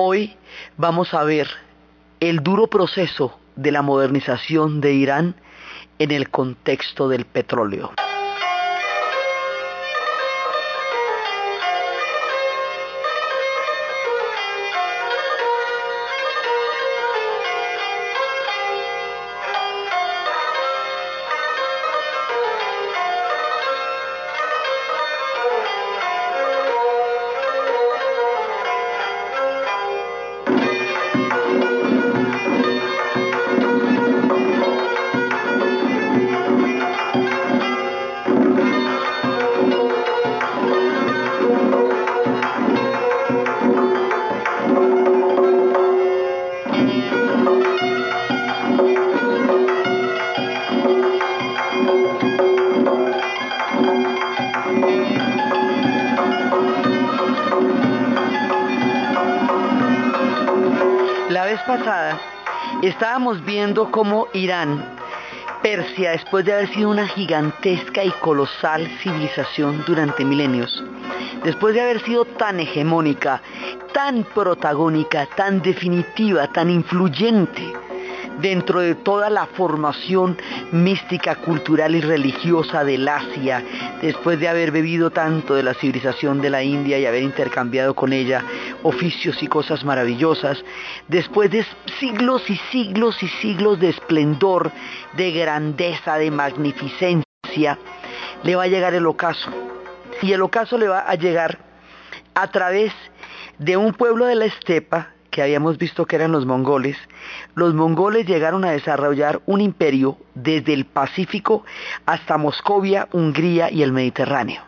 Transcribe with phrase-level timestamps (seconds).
[0.00, 0.36] Hoy
[0.76, 1.48] vamos a ver
[2.20, 5.34] el duro proceso de la modernización de Irán
[5.98, 7.90] en el contexto del petróleo.
[61.68, 62.18] Pasada
[62.80, 64.82] estábamos viendo cómo Irán,
[65.62, 70.82] Persia, después de haber sido una gigantesca y colosal civilización durante milenios,
[71.44, 73.42] después de haber sido tan hegemónica,
[73.92, 77.70] tan protagónica, tan definitiva, tan influyente,
[78.40, 80.38] dentro de toda la formación
[80.72, 83.64] mística, cultural y religiosa del Asia,
[84.00, 88.12] después de haber bebido tanto de la civilización de la India y haber intercambiado con
[88.12, 88.44] ella
[88.82, 90.64] oficios y cosas maravillosas,
[91.08, 91.64] después de
[91.98, 94.70] siglos y siglos y siglos de esplendor,
[95.16, 97.78] de grandeza, de magnificencia,
[98.42, 99.50] le va a llegar el ocaso.
[100.22, 101.58] Y el ocaso le va a llegar
[102.34, 102.92] a través
[103.58, 106.96] de un pueblo de la estepa que habíamos visto que eran los mongoles,
[107.54, 111.64] los mongoles llegaron a desarrollar un imperio desde el Pacífico
[112.06, 114.62] hasta Moscovia, Hungría y el Mediterráneo.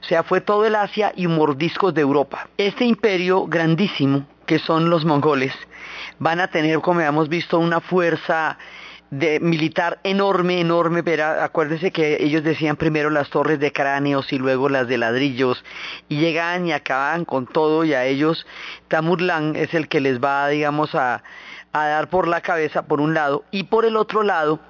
[0.00, 2.48] O sea, fue todo el Asia y mordiscos de Europa.
[2.56, 5.52] Este imperio grandísimo, que son los mongoles,
[6.18, 8.58] van a tener, como hemos visto, una fuerza
[9.12, 14.38] de militar enorme, enorme, pero acuérdense que ellos decían primero las torres de cráneos y
[14.38, 15.62] luego las de ladrillos,
[16.08, 18.46] y llegaban y acababan con todo, y a ellos
[18.88, 21.22] Tamurlán es el que les va, digamos, a,
[21.74, 24.60] a dar por la cabeza por un lado, y por el otro lado,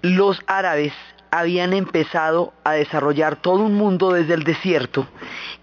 [0.00, 0.94] los árabes
[1.30, 5.06] habían empezado a desarrollar todo un mundo desde el desierto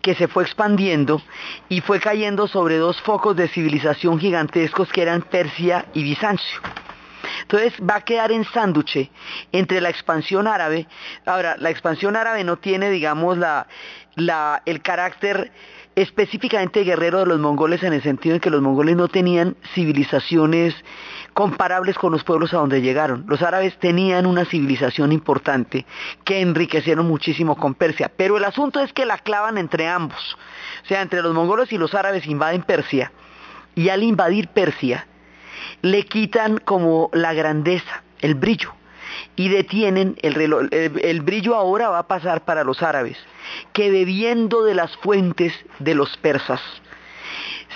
[0.03, 1.23] que se fue expandiendo
[1.69, 6.61] y fue cayendo sobre dos focos de civilización gigantescos que eran Persia y Bizancio.
[7.41, 9.11] Entonces va a quedar en sánduche
[9.51, 10.87] entre la expansión árabe.
[11.25, 13.67] Ahora, la expansión árabe no tiene, digamos, la,
[14.15, 15.51] la, el carácter
[15.95, 20.73] específicamente guerrero de los mongoles en el sentido de que los mongoles no tenían civilizaciones
[21.33, 23.25] comparables con los pueblos a donde llegaron.
[23.27, 25.85] Los árabes tenían una civilización importante
[26.23, 30.37] que enriquecieron muchísimo con Persia, pero el asunto es que la clavan entre ambos.
[30.83, 33.11] O sea, entre los mongoles y los árabes invaden Persia
[33.75, 35.05] y al invadir Persia
[35.81, 38.73] le quitan como la grandeza, el brillo
[39.35, 43.17] y detienen el, reloj, el, brillo ahora va a pasar para los árabes,
[43.73, 46.61] que bebiendo de las fuentes de los persas,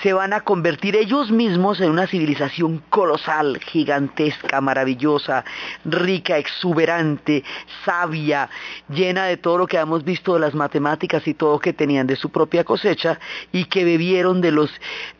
[0.04, 5.46] se van a convertir ellos mismos en una civilización colosal, gigantesca, maravillosa,
[5.86, 7.46] rica, exuberante,
[7.86, 8.50] sabia,
[8.90, 12.18] llena de todo lo que hemos visto de las matemáticas y todo que tenían de
[12.18, 13.18] su propia cosecha
[13.54, 14.70] y que bebieron de los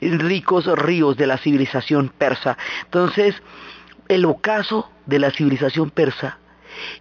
[0.02, 2.58] ricos ríos de la civilización persa.
[2.84, 3.42] Entonces,
[4.10, 6.40] el ocaso de la civilización persa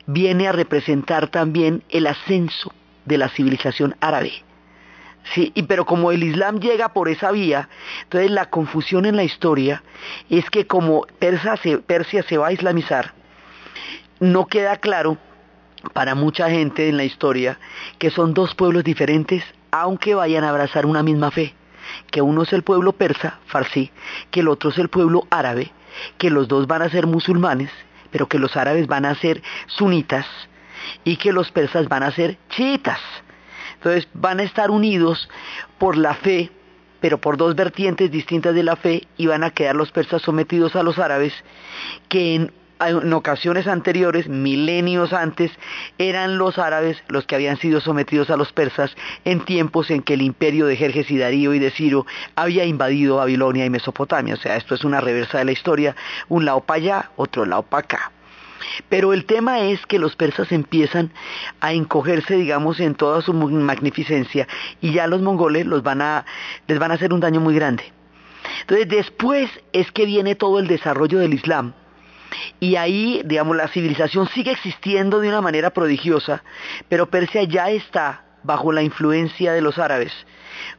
[0.06, 2.72] viene a representar también el ascenso
[3.06, 4.44] de la civilización árabe.
[5.34, 7.68] Sí, y pero como el Islam llega por esa vía,
[8.02, 9.82] entonces la confusión en la historia
[10.28, 13.14] es que como Persia se, Persia se va a islamizar,
[14.18, 15.18] no queda claro
[15.92, 17.58] para mucha gente en la historia
[17.98, 21.54] que son dos pueblos diferentes, aunque vayan a abrazar una misma fe,
[22.10, 23.90] que uno es el pueblo persa, farsí,
[24.30, 25.72] que el otro es el pueblo árabe,
[26.18, 27.70] que los dos van a ser musulmanes,
[28.10, 30.26] pero que los árabes van a ser sunitas
[31.04, 33.00] y que los persas van a ser chiitas.
[33.82, 35.28] Entonces van a estar unidos
[35.78, 36.52] por la fe,
[37.00, 40.76] pero por dos vertientes distintas de la fe, y van a quedar los persas sometidos
[40.76, 41.32] a los árabes,
[42.08, 45.50] que en ocasiones anteriores, milenios antes,
[45.98, 48.94] eran los árabes los que habían sido sometidos a los persas
[49.24, 52.06] en tiempos en que el imperio de Jerjes y Darío y de Ciro
[52.36, 54.34] había invadido Babilonia y Mesopotamia.
[54.34, 55.96] O sea, esto es una reversa de la historia,
[56.28, 58.12] un lado para allá, otro lado para acá.
[58.88, 61.10] Pero el tema es que los persas empiezan
[61.60, 64.46] a encogerse, digamos, en toda su magnificencia
[64.80, 66.24] y ya los mongoles los van a,
[66.66, 67.84] les van a hacer un daño muy grande.
[68.60, 71.74] Entonces después es que viene todo el desarrollo del Islam.
[72.60, 76.42] Y ahí, digamos, la civilización sigue existiendo de una manera prodigiosa,
[76.88, 80.12] pero Persia ya está bajo la influencia de los árabes,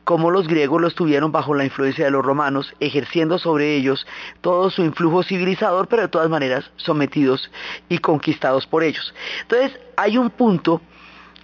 [0.04, 4.06] como los griegos lo estuvieron bajo la influencia de los romanos, ejerciendo sobre ellos
[4.42, 7.52] todo su influjo civilizador, pero de todas maneras sometidos
[7.90, 9.14] y conquistados por ellos.
[9.42, 10.82] Entonces, hay un punto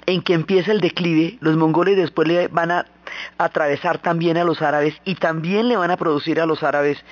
[0.06, 2.86] en que empieza el declive, los mongoles después le van a
[3.38, 7.04] atravesar también a los árabes y también le van a producir a los árabes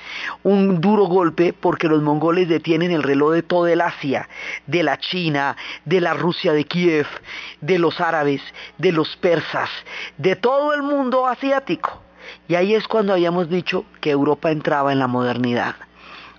[0.44, 4.28] un duro golpe porque los mongoles detienen el reloj de toda el Asia,
[4.66, 5.56] de la China,
[5.86, 7.08] de la Rusia de Kiev,
[7.62, 8.42] de los árabes,
[8.78, 9.70] de los persas,
[10.18, 12.02] de todo el mundo asiático.
[12.48, 15.76] Y ahí es cuando habíamos dicho que Europa entraba en la modernidad.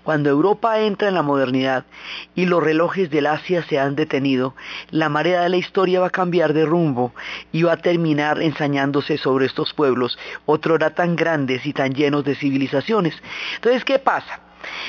[0.09, 1.85] Cuando Europa entra en la modernidad
[2.33, 4.55] y los relojes del Asia se han detenido,
[4.89, 7.13] la marea de la historia va a cambiar de rumbo
[7.51, 10.17] y va a terminar ensañándose sobre estos pueblos,
[10.47, 13.13] otrora tan grandes y tan llenos de civilizaciones.
[13.53, 14.39] Entonces, ¿qué pasa?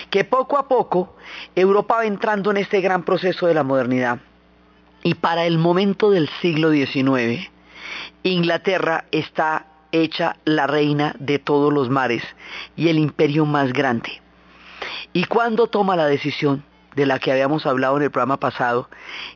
[0.08, 1.14] Que poco a poco
[1.54, 4.20] Europa va entrando en este gran proceso de la modernidad.
[5.02, 7.50] Y para el momento del siglo XIX,
[8.22, 12.22] Inglaterra está hecha la reina de todos los mares
[12.74, 14.22] y el imperio más grande.
[15.12, 16.62] ¿Y cuándo toma la decisión
[16.94, 18.88] de la que habíamos hablado en el programa pasado,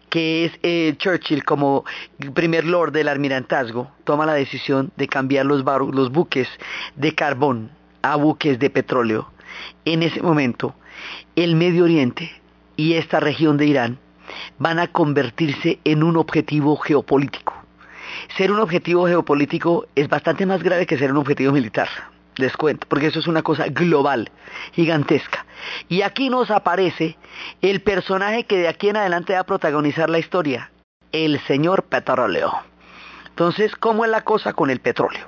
[0.08, 1.84] que es eh, Churchill como
[2.32, 6.48] primer lord del almirantazgo, toma la decisión de cambiar los, los buques
[6.94, 7.70] de carbón
[8.02, 9.32] a buques de petróleo.
[9.84, 10.76] En ese momento,
[11.34, 12.30] el Medio Oriente
[12.76, 13.98] y esta región de Irán
[14.58, 17.52] van a convertirse en un objetivo geopolítico.
[18.36, 22.86] Ser un objetivo geopolítico es bastante más grave que ser un objetivo militar les cuento,
[22.88, 24.30] porque eso es una cosa global,
[24.72, 25.46] gigantesca.
[25.88, 27.16] Y aquí nos aparece
[27.62, 30.70] el personaje que de aquí en adelante va a protagonizar la historia,
[31.12, 32.52] el señor petróleo.
[33.28, 35.26] Entonces, ¿cómo es la cosa con el petróleo?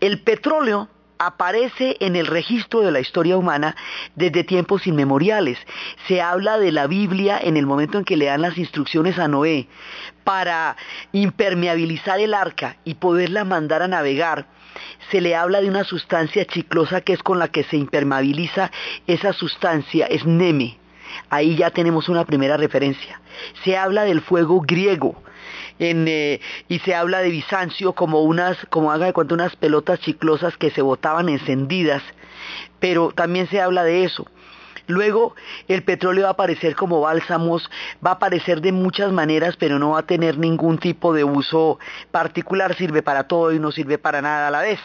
[0.00, 0.88] El petróleo
[1.18, 3.76] aparece en el registro de la historia humana
[4.14, 5.58] desde tiempos inmemoriales.
[6.06, 9.28] Se habla de la Biblia en el momento en que le dan las instrucciones a
[9.28, 9.68] Noé
[10.24, 10.76] para
[11.12, 14.46] impermeabilizar el arca y poderla mandar a navegar
[15.10, 18.70] se le habla de una sustancia chiclosa que es con la que se impermeabiliza
[19.06, 20.78] esa sustancia, es neme.
[21.30, 23.20] Ahí ya tenemos una primera referencia.
[23.64, 25.22] Se habla del fuego griego.
[25.80, 30.56] Eh, y se habla de Bizancio como unas, como haga de cuenta, unas pelotas chiclosas
[30.56, 32.02] que se botaban encendidas,
[32.80, 34.26] pero también se habla de eso.
[34.88, 35.36] Luego
[35.68, 37.70] el petróleo va a aparecer como bálsamos,
[38.04, 41.78] va a aparecer de muchas maneras, pero no va a tener ningún tipo de uso
[42.10, 44.80] particular, sirve para todo y no sirve para nada a la vez.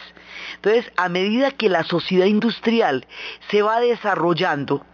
[0.56, 3.06] Entonces, a medida que la sociedad industrial
[3.50, 4.84] se va desarrollando,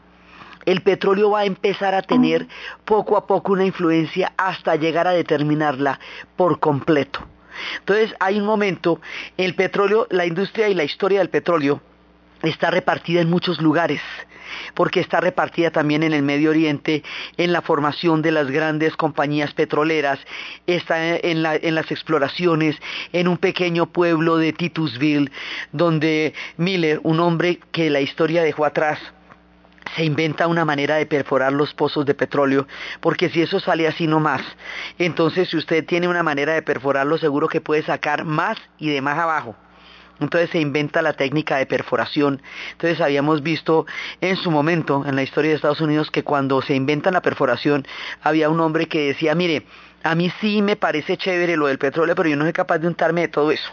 [0.65, 2.47] el petróleo va a empezar a tener
[2.85, 5.99] poco a poco una influencia hasta llegar a determinarla
[6.37, 7.27] por completo.
[7.81, 9.01] Entonces hay un momento,
[9.37, 11.83] el petróleo, la industria y la historia del petróleo
[12.43, 14.01] está repartida en muchos lugares
[14.75, 17.03] porque está repartida también en el Medio Oriente,
[17.37, 20.19] en la formación de las grandes compañías petroleras,
[20.67, 22.77] está en, las exploraciones,
[23.13, 25.31] en un pequeño pueblo de Titusville,
[25.73, 28.99] donde Miller, un hombre que la historia dejó atrás,
[29.97, 32.67] se inventa una manera de perforar los pozos de petróleo,
[33.01, 34.43] porque si eso sale así nomás,
[34.99, 39.01] entonces si usted tiene una manera de perforarlo, seguro que puede sacar más y de
[39.01, 39.57] más abajo.
[40.21, 42.43] Entonces se inventa la técnica de perforación.
[42.73, 43.87] Entonces habíamos visto
[44.21, 47.87] en su momento en la historia de Estados Unidos que cuando se inventa la perforación
[48.23, 49.67] había un hombre que decía, mire,
[50.03, 52.87] a mí sí me parece chévere lo del petróleo, pero yo no soy capaz de
[52.87, 53.71] untarme de todo eso.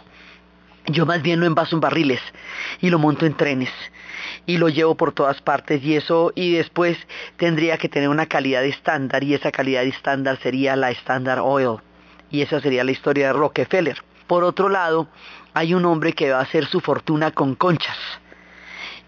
[0.86, 2.20] Yo más bien lo envaso en barriles
[2.80, 3.70] y lo monto en trenes
[4.46, 6.96] y lo llevo por todas partes y eso y después
[7.36, 11.80] tendría que tener una calidad estándar y esa calidad estándar sería la Standard Oil
[12.30, 14.02] y esa sería la historia de Rockefeller.
[14.26, 15.08] Por otro lado,
[15.54, 17.96] hay un hombre que va a hacer su fortuna con conchas.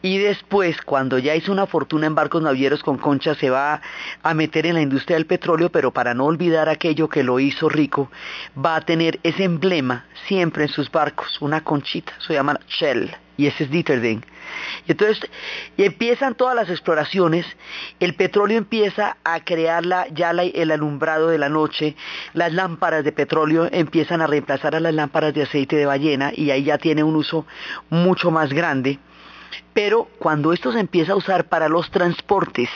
[0.03, 3.83] Y después, cuando ya hizo una fortuna en barcos navieros con conchas, se va
[4.23, 7.69] a meter en la industria del petróleo, pero para no olvidar aquello que lo hizo
[7.69, 8.11] rico,
[8.57, 13.47] va a tener ese emblema siempre en sus barcos, una conchita, se llama Shell, y
[13.47, 14.25] ese es Dieterding.
[14.87, 15.31] Y entonces
[15.77, 17.47] y empiezan todas las exploraciones,
[18.01, 21.95] el petróleo empieza a crear ya el alumbrado de la noche,
[22.33, 26.51] las lámparas de petróleo empiezan a reemplazar a las lámparas de aceite de ballena y
[26.51, 27.47] ahí ya tiene un uso
[27.91, 28.99] mucho más grande.
[29.73, 32.69] Pero cuando esto se empieza a usar para los transportes,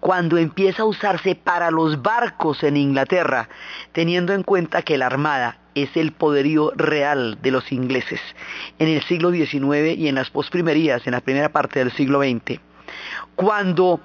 [0.00, 3.48] cuando empieza a usarse para los barcos en Inglaterra,
[3.92, 8.20] teniendo en cuenta que la Armada es el poderío real de los ingleses
[8.78, 12.60] en el siglo XIX y en las posprimerías, en la primera parte del siglo XX.
[13.36, 14.00] Cuando,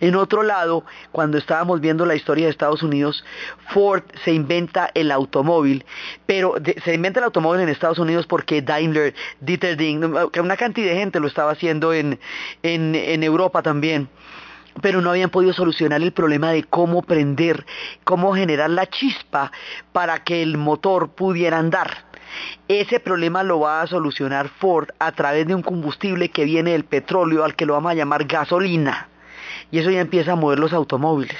[0.00, 3.24] en otro lado, cuando estábamos viendo la historia de Estados Unidos,
[3.68, 5.84] Ford se inventa el automóvil,
[6.26, 6.54] pero
[6.84, 11.20] se inventa el automóvil en Estados Unidos porque Daimler, Dieter que una cantidad de gente
[11.20, 12.18] lo estaba haciendo en,
[12.62, 14.08] en Europa también
[14.80, 17.66] pero no habían podido solucionar el problema de cómo prender,
[18.04, 19.52] cómo generar la chispa
[19.92, 22.09] para que el motor pudiera andar.
[22.68, 26.84] Ese problema lo va a solucionar Ford a través de un combustible que viene del
[26.84, 29.08] petróleo al que lo vamos a llamar gasolina.
[29.70, 31.38] Y eso ya empieza a mover los automóviles.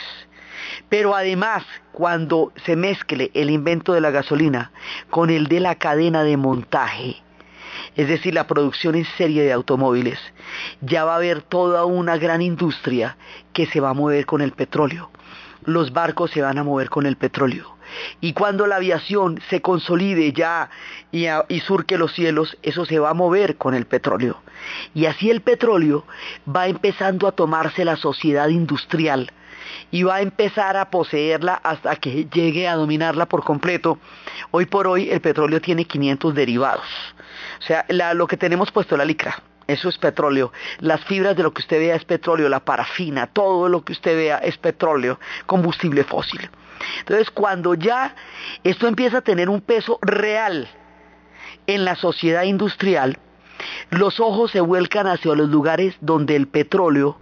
[0.88, 4.72] Pero además, cuando se mezcle el invento de la gasolina
[5.10, 7.22] con el de la cadena de montaje,
[7.96, 10.18] es decir, la producción en serie de automóviles,
[10.80, 13.16] ya va a haber toda una gran industria
[13.52, 15.10] que se va a mover con el petróleo.
[15.64, 17.76] Los barcos se van a mover con el petróleo.
[18.20, 20.70] Y cuando la aviación se consolide ya
[21.10, 21.26] y,
[21.60, 24.40] surque los cielos, eso se va a mover con el petróleo.
[24.94, 26.04] Y así el petróleo
[26.48, 29.32] va empezando a tomarse la sociedad industrial
[29.90, 33.98] y va a empezar a poseerla hasta que llegue a dominarla por completo.
[34.50, 36.86] Hoy por hoy el petróleo tiene 500 derivados.
[37.60, 40.52] O sea, lo que tenemos puesto la licra, eso es petróleo.
[40.78, 44.16] Las fibras de lo que usted vea es petróleo, la parafina, todo lo que usted
[44.16, 46.48] vea es petróleo, combustible fósil.
[47.00, 48.14] Entonces, cuando ya
[48.64, 50.68] esto empieza a tener un peso real
[51.66, 53.18] en la sociedad industrial,
[53.90, 57.18] los ojos se vuelcan hacia los lugares donde el petróleo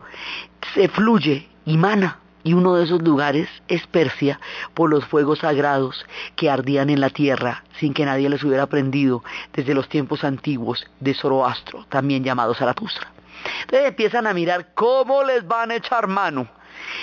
[0.74, 4.40] se fluye y mana y uno de esos lugares es Persia
[4.72, 9.22] por los fuegos sagrados que ardían en la tierra sin que nadie les hubiera aprendido
[9.52, 13.12] desde los tiempos antiguos de Zoroastro, también llamado Zaratustra.
[13.60, 16.48] Entonces empiezan a mirar cómo les van a echar mano.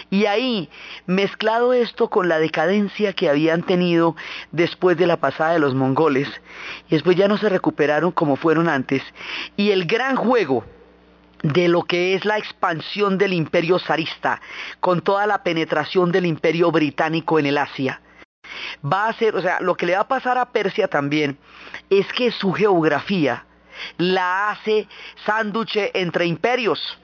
[0.10, 0.68] Y ahí,
[1.06, 4.16] mezclado esto con la decadencia que habían tenido
[4.52, 6.28] después de la pasada de los mongoles,
[6.88, 9.04] y después ya no se recuperaron como fueron antes,
[9.58, 10.66] y el gran juego
[11.44, 14.42] de lo que es la expansión del imperio zarista
[14.80, 18.02] con toda la penetración del imperio británico en el Asia.
[18.84, 21.38] Va a ser, o sea, lo que le va a pasar a Persia también
[21.90, 23.46] es que su geografía
[23.98, 24.88] la hace
[25.26, 27.00] sánduche entre imperios.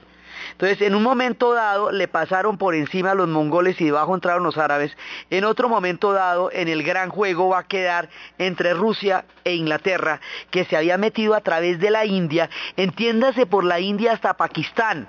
[0.52, 4.42] Entonces, en un momento dado le pasaron por encima a los mongoles y debajo entraron
[4.42, 4.96] los árabes.
[5.30, 8.08] En otro momento dado, en el gran juego va a quedar
[8.38, 10.20] entre Rusia e Inglaterra,
[10.50, 15.08] que se había metido a través de la India, entiéndase por la India hasta Pakistán.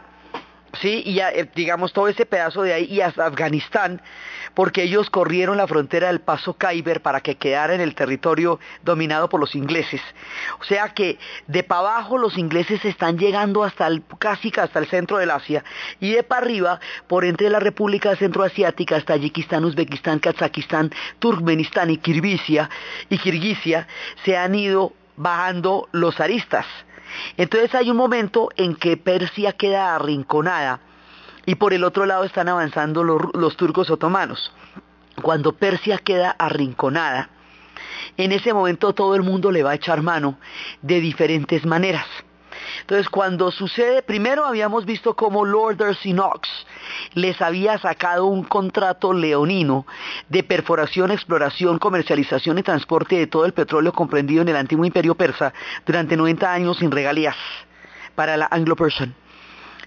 [0.81, 4.01] Sí, y eh, digamos todo ese pedazo de ahí y hasta Afganistán,
[4.55, 9.29] porque ellos corrieron la frontera del paso Khyber para que quedara en el territorio dominado
[9.29, 10.01] por los ingleses.
[10.59, 14.87] O sea que de para abajo los ingleses están llegando hasta el, casi hasta el
[14.87, 15.63] centro del Asia
[15.99, 21.97] y de para arriba por entre la República Centroasiática, hasta Tayikistán, Uzbekistán, Kazajistán, Turkmenistán y
[21.97, 22.69] Kirguisia
[23.09, 23.87] y Kirguisia
[24.25, 26.65] se han ido bajando los aristas.
[27.37, 30.79] Entonces hay un momento en que Persia queda arrinconada
[31.45, 34.51] y por el otro lado están avanzando los, turcos otomanos.
[35.21, 37.29] Cuando Persia queda arrinconada,
[38.17, 40.37] en ese momento todo el mundo le va a echar mano
[40.81, 42.05] de diferentes maneras.
[42.81, 46.49] Entonces, cuando sucede, primero habíamos visto cómo Lord Knox
[47.13, 49.85] les había sacado un contrato leonino
[50.29, 55.15] de perforación, exploración, comercialización y transporte de todo el petróleo comprendido en el antiguo imperio
[55.15, 55.53] persa
[55.85, 57.35] durante 90 años sin regalías
[58.15, 59.15] para la Anglo-Persian.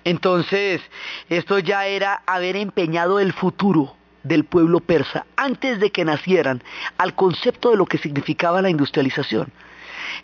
[0.05, 0.81] Entonces,
[1.29, 6.63] esto ya era haber empeñado el futuro del pueblo persa antes de que nacieran
[6.99, 9.53] al concepto de lo que significaba la industrialización.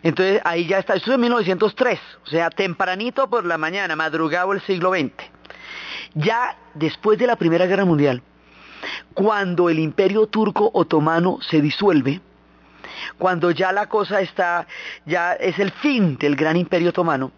[0.02, 4.52] Entonces ahí ya está, esto es en 1903, o sea, tempranito por la mañana, madrugado
[4.52, 5.12] el siglo XX.
[6.14, 8.22] Ya después de la Primera Guerra Mundial,
[9.14, 12.20] cuando el imperio turco otomano se disuelve,
[13.18, 14.66] cuando ya la cosa está,
[15.06, 17.32] ya es el fin del gran imperio otomano,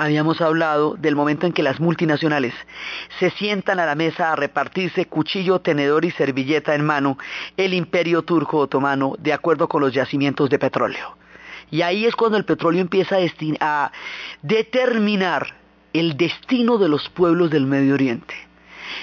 [0.00, 2.54] habíamos hablado del momento en que las multinacionales
[3.18, 7.18] se sientan a la mesa a repartirse cuchillo, tenedor y servilleta en mano
[7.56, 11.18] el imperio turco otomano de acuerdo con los yacimientos de petróleo.
[11.70, 13.16] Y ahí es cuando el petróleo empieza
[13.60, 13.92] a,
[14.42, 15.54] determinar
[15.92, 18.34] el destino de los pueblos del Medio Oriente.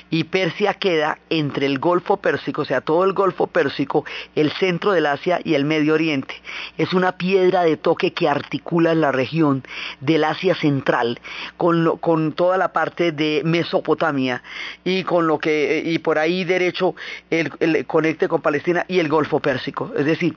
[0.10, 4.04] Y Persia queda entre el Golfo Pérsico, o sea, todo el Golfo Pérsico,
[4.36, 6.36] el centro del Asia y el Medio Oriente.
[6.78, 9.64] Es una piedra de toque que articula la región
[10.02, 11.20] del Asia Central
[11.56, 14.44] con, toda la parte de Mesopotamia
[14.84, 16.96] y con lo que y por ahí derecho
[17.30, 19.94] el, el conecte con Palestina y el Golfo Pérsico.
[19.96, 20.36] Es decir,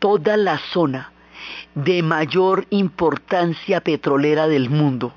[0.00, 1.12] toda la zona
[1.74, 5.14] de mayor importancia petrolera del mundo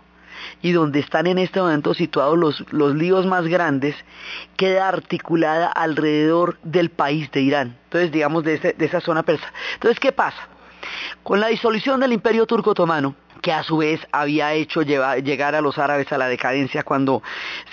[0.61, 3.95] y donde están en este momento situados los, los líos más grandes,
[4.57, 9.51] queda articulada alrededor del país de Irán, entonces digamos de, de esa zona persa.
[9.75, 10.47] Entonces, ¿qué pasa?
[11.21, 15.62] Con la disolución del imperio turco otomano, que a su vez había hecho llegar a
[15.62, 17.21] los árabes a la decadencia cuando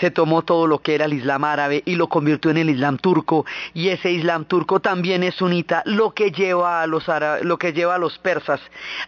[0.01, 2.99] se tomó todo lo que era el Islam árabe y lo convirtió en el Islam
[2.99, 7.05] turco y ese Islam turco también es sunita, lo que lleva a los
[7.43, 8.61] lo que lleva a los persas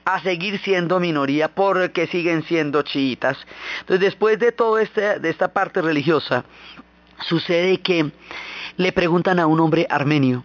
[0.04, 3.36] a seguir siendo minoría porque siguen siendo chiitas.
[3.80, 6.44] Entonces, después de todo este de esta parte religiosa,
[7.22, 8.12] sucede que
[8.76, 10.44] le preguntan a un hombre armenio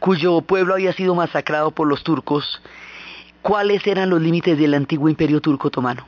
[0.00, 2.60] cuyo pueblo había sido masacrado por los turcos
[3.42, 6.06] cuáles eran los límites del antiguo imperio turco otomano.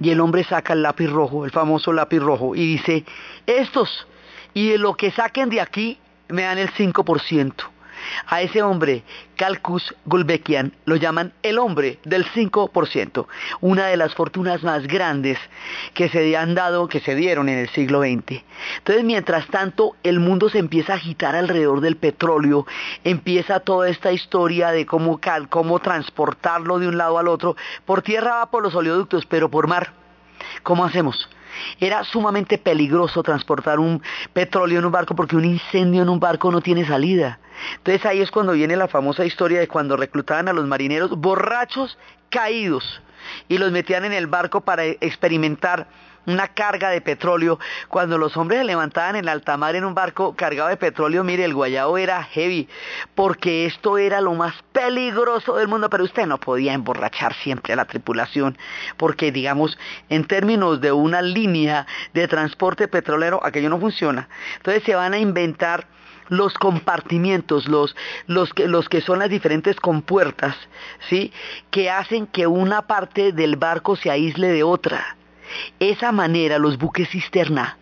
[0.00, 3.04] Y el hombre saca el lápiz rojo, el famoso lápiz rojo, y dice,
[3.46, 4.06] estos,
[4.54, 5.98] y de lo que saquen de aquí,
[6.28, 7.52] me dan el 5%.
[8.26, 9.02] A ese hombre,
[9.36, 13.26] Kalkus Gulbekian, lo llaman el hombre del 5%,
[13.60, 15.38] una de las fortunas más grandes
[15.94, 18.42] que se han dado, que se dieron en el siglo XX.
[18.78, 22.66] Entonces, mientras tanto, el mundo se empieza a agitar alrededor del petróleo,
[23.04, 27.56] empieza toda esta historia de cómo, cómo transportarlo de un lado al otro.
[27.84, 29.92] Por tierra va por los oleoductos, pero por mar,
[30.62, 31.28] ¿cómo hacemos?
[31.80, 36.50] Era sumamente peligroso transportar un petróleo en un barco porque un incendio en un barco
[36.50, 37.38] no tiene salida.
[37.76, 41.98] Entonces ahí es cuando viene la famosa historia de cuando reclutaban a los marineros borrachos
[42.30, 43.02] caídos
[43.48, 45.86] y los metían en el barco para experimentar
[46.26, 47.58] una carga de petróleo.
[47.88, 51.44] Cuando los hombres se levantaban en alta mar en un barco cargado de petróleo, mire,
[51.44, 52.68] el guayabo era heavy,
[53.14, 57.76] porque esto era lo más peligroso del mundo, pero usted no podía emborrachar siempre a
[57.76, 58.56] la tripulación,
[58.96, 64.28] porque digamos, en términos de una línea de transporte petrolero, aquello no funciona.
[64.56, 65.86] Entonces se van a inventar
[66.32, 67.94] los compartimientos, los,
[68.26, 70.56] los, que, los que son las diferentes compuertas,
[71.10, 71.30] ¿sí?
[71.70, 75.16] que hacen que una parte del barco se aísle de otra.
[75.78, 77.76] Esa manera, los buques cisterna,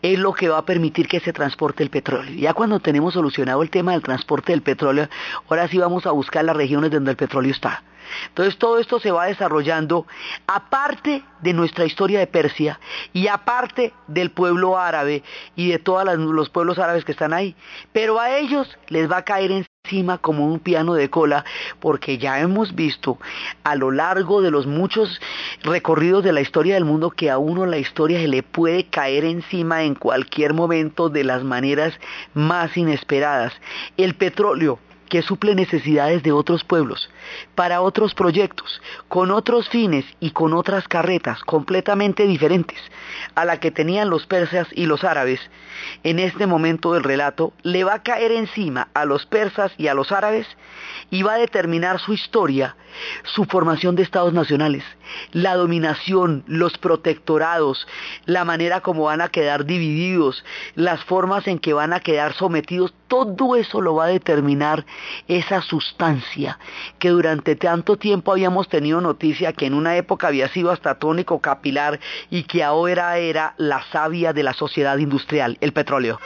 [0.00, 2.34] es lo que va a permitir que se transporte el petróleo.
[2.34, 5.08] Ya cuando tenemos solucionado el tema del transporte del petróleo,
[5.50, 7.82] ahora sí vamos a buscar las regiones donde el petróleo está.
[8.28, 10.06] Entonces todo esto se va desarrollando
[10.46, 12.80] aparte de nuestra historia de Persia
[13.12, 15.22] y aparte del pueblo árabe
[15.56, 17.54] y de todos los pueblos árabes que están ahí.
[17.92, 19.50] Pero a ellos les va a caer
[19.84, 21.44] encima como un piano de cola
[21.78, 23.18] porque ya hemos visto
[23.64, 25.20] a lo largo de los muchos
[25.62, 29.26] recorridos de la historia del mundo que a uno la historia se le puede caer
[29.26, 31.92] encima en cualquier momento de las maneras
[32.32, 33.52] más inesperadas.
[33.98, 37.10] El petróleo que suple necesidades de otros pueblos,
[37.54, 42.78] para otros proyectos, con otros fines y con otras carretas completamente diferentes
[43.34, 45.40] a la que tenían los persas y los árabes,
[46.02, 49.94] en este momento del relato le va a caer encima a los persas y a
[49.94, 50.46] los árabes
[51.10, 52.76] y va a determinar su historia,
[53.24, 54.84] su formación de estados nacionales,
[55.32, 57.86] la dominación, los protectorados,
[58.24, 62.94] la manera como van a quedar divididos, las formas en que van a quedar sometidos,
[63.08, 64.86] todo eso lo va a determinar
[65.28, 66.58] esa sustancia
[66.98, 71.40] que durante tanto tiempo habíamos tenido noticia que en una época había sido hasta tónico
[71.40, 76.20] capilar y que ahora era la savia de la sociedad industrial, el petróleo.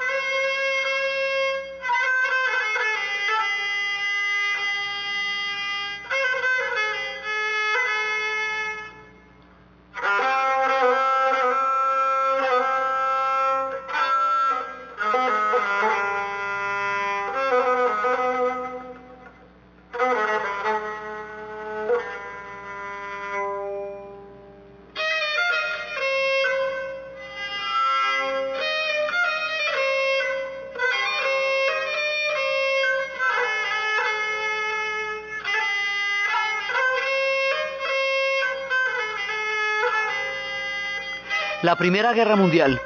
[41.78, 42.80] Primera Guerra Mundial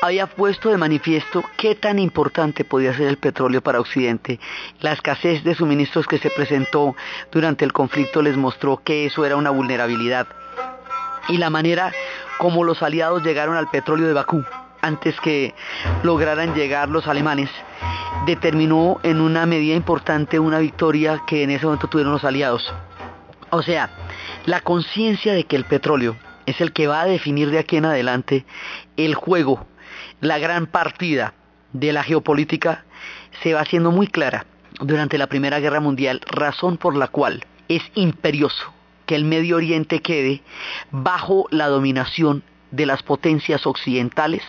[0.00, 4.40] había puesto de manifiesto qué tan importante podía ser el petróleo para Occidente.
[4.80, 6.96] La escasez de suministros que se presentó
[7.30, 10.26] durante el conflicto les mostró que eso era una vulnerabilidad.
[11.28, 11.92] Y la manera
[12.38, 14.42] como los aliados llegaron al petróleo de Bakú
[14.80, 15.54] antes que
[16.02, 17.50] lograran llegar los alemanes
[18.24, 22.72] determinó en una medida importante una victoria que en ese momento tuvieron los aliados.
[23.50, 23.90] O sea,
[24.46, 26.16] la conciencia de que el petróleo
[26.50, 28.44] es el que va a definir de aquí en adelante
[28.96, 29.66] el juego,
[30.20, 31.34] la gran partida
[31.72, 32.84] de la geopolítica
[33.42, 34.46] se va haciendo muy clara
[34.80, 38.72] durante la Primera Guerra Mundial, razón por la cual es imperioso
[39.06, 40.42] que el Medio Oriente quede
[40.90, 44.42] bajo la dominación de las potencias occidentales,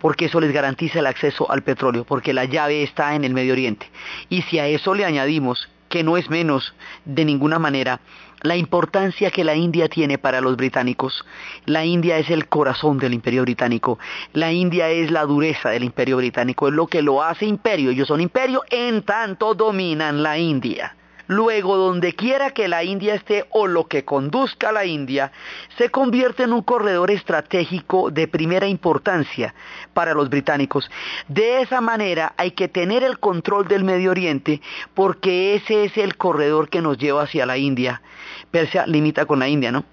[0.00, 3.52] porque eso les garantiza el acceso al petróleo, porque la llave está en el Medio
[3.52, 3.88] Oriente.
[4.28, 6.74] Y si a eso le añadimos, que no es menos
[7.04, 8.00] de ninguna manera,
[8.42, 11.24] la importancia que la India tiene para los británicos.
[11.64, 13.98] La India es el corazón del imperio británico.
[14.32, 16.68] La India es la dureza del imperio británico.
[16.68, 17.90] Es lo que lo hace imperio.
[17.90, 20.96] Ellos son imperio en tanto dominan la India.
[21.32, 25.32] Luego, donde quiera que la India esté o lo que conduzca a la India,
[25.78, 29.54] se convierte en un corredor estratégico de primera importancia
[29.94, 30.90] para los británicos.
[31.28, 34.60] De esa manera hay que tener el control del Medio Oriente
[34.92, 38.02] porque ese es el corredor que nos lleva hacia la India.
[38.50, 39.86] Persia limita con la India, ¿no?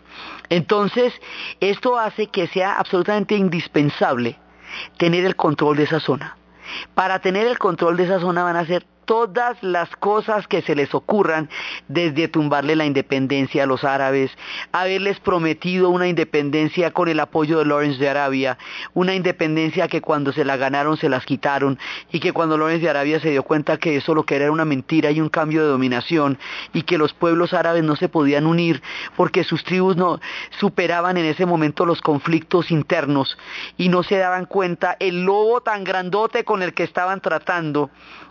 [0.49, 1.13] Entonces,
[1.62, 4.38] esto hace que sea absolutamente indispensable
[4.97, 6.36] tener el control de esa zona.
[6.95, 10.76] Para tener el control de esa zona van a ser todas las cosas que se
[10.76, 11.50] les ocurran,
[11.88, 14.30] desde tumbarle la independencia a los árabes,
[14.72, 18.60] haberles prometido una independencia con el apoyo de Lawrence de Arabia,
[18.93, 21.80] una independencia que cuando se la ganaron se las quitaron
[22.12, 24.63] y que cuando Lawrence de Arabia se dio cuenta que eso lo que era una
[24.63, 26.38] mentira y un cambio de dominación
[26.72, 28.84] y que los pueblos árabes no se podían unir
[29.15, 30.19] porque sus tribus no
[30.60, 33.39] superaban en ese momento los conflictos internos
[33.76, 37.89] y no se daban cuenta el lobo tan grandote con el que estaban tratando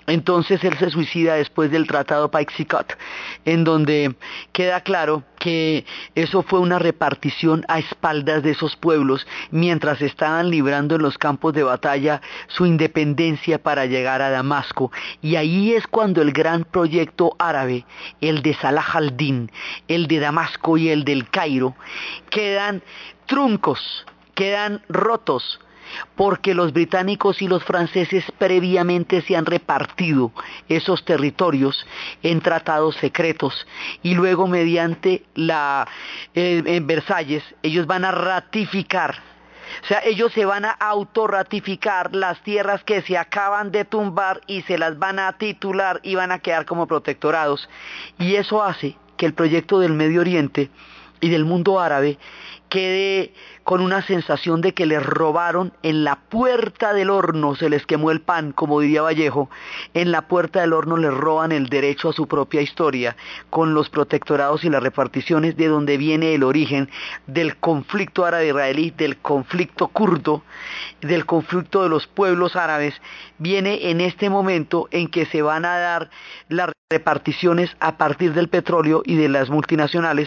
[0.08, 2.96] entonces él se suicida después del tratado Paixicot,
[3.44, 4.14] en donde
[4.52, 10.96] queda claro que eso fue una repartición a espaldas de esos pueblos mientras estaban librando
[10.96, 14.90] en los campos de batalla su independencia para llegar a Damasco.
[15.20, 17.84] Y ahí es cuando el gran proyecto árabe,
[18.20, 19.50] el de Salah al-Din,
[19.88, 21.76] el de Damasco y el del Cairo,
[22.30, 22.82] quedan
[23.26, 25.60] truncos, quedan rotos
[26.16, 30.32] porque los británicos y los franceses previamente se han repartido
[30.68, 31.86] esos territorios
[32.22, 33.66] en tratados secretos
[34.02, 35.86] y luego mediante la
[36.34, 39.22] eh, en Versalles ellos van a ratificar
[39.82, 44.62] o sea, ellos se van a autorratificar las tierras que se acaban de tumbar y
[44.62, 47.68] se las van a titular y van a quedar como protectorados.
[48.18, 50.70] Y eso hace que el proyecto del Medio Oriente
[51.20, 52.18] y del mundo árabe
[52.68, 53.32] quede
[53.68, 58.10] con una sensación de que les robaron en la puerta del horno, se les quemó
[58.10, 59.50] el pan, como diría Vallejo,
[59.92, 63.14] en la puerta del horno les roban el derecho a su propia historia,
[63.50, 66.88] con los protectorados y las reparticiones de donde viene el origen
[67.26, 70.44] del conflicto árabe-israelí, del conflicto kurdo,
[71.02, 72.94] del conflicto de los pueblos árabes,
[73.36, 76.08] viene en este momento en que se van a dar
[76.48, 80.26] las reparticiones a partir del petróleo y de las multinacionales,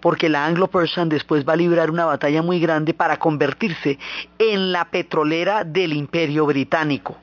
[0.00, 3.98] porque la Anglo-Persian después va a librar una batalla muy grande para convertirse
[4.38, 7.16] en la petrolera del imperio británico